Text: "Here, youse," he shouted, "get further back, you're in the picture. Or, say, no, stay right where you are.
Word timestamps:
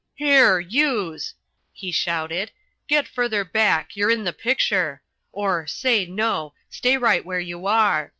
"Here, 0.15 0.59
youse," 0.59 1.35
he 1.71 1.91
shouted, 1.91 2.49
"get 2.87 3.07
further 3.07 3.43
back, 3.45 3.95
you're 3.95 4.09
in 4.09 4.23
the 4.23 4.33
picture. 4.33 5.03
Or, 5.31 5.67
say, 5.67 6.07
no, 6.07 6.55
stay 6.71 6.97
right 6.97 7.23
where 7.23 7.39
you 7.39 7.67
are. 7.67 8.09